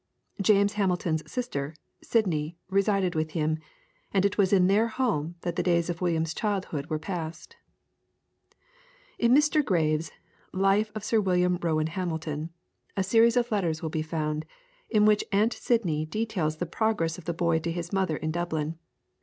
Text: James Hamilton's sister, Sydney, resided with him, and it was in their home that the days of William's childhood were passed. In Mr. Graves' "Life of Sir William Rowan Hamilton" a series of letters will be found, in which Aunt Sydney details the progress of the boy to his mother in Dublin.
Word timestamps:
James 0.41 0.73
Hamilton's 0.73 1.31
sister, 1.31 1.75
Sydney, 2.01 2.57
resided 2.71 3.13
with 3.13 3.33
him, 3.33 3.59
and 4.11 4.25
it 4.25 4.35
was 4.35 4.51
in 4.51 4.65
their 4.65 4.87
home 4.87 5.35
that 5.41 5.57
the 5.57 5.61
days 5.61 5.91
of 5.91 6.01
William's 6.01 6.33
childhood 6.33 6.87
were 6.87 6.97
passed. 6.97 7.55
In 9.19 9.31
Mr. 9.35 9.63
Graves' 9.63 10.09
"Life 10.51 10.91
of 10.95 11.03
Sir 11.03 11.21
William 11.21 11.59
Rowan 11.61 11.85
Hamilton" 11.85 12.49
a 12.97 13.03
series 13.03 13.37
of 13.37 13.51
letters 13.51 13.83
will 13.83 13.91
be 13.91 14.01
found, 14.01 14.47
in 14.89 15.05
which 15.05 15.23
Aunt 15.31 15.53
Sydney 15.53 16.07
details 16.07 16.57
the 16.57 16.65
progress 16.65 17.19
of 17.19 17.25
the 17.25 17.31
boy 17.35 17.59
to 17.59 17.71
his 17.71 17.93
mother 17.93 18.17
in 18.17 18.31
Dublin. 18.31 18.79